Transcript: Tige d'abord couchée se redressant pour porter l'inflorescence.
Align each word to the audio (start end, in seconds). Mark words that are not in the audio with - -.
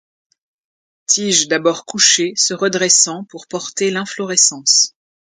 Tige 1.05 1.45
d'abord 1.47 1.85
couchée 1.85 2.33
se 2.35 2.55
redressant 2.55 3.23
pour 3.25 3.45
porter 3.45 3.91
l'inflorescence. 3.91 4.95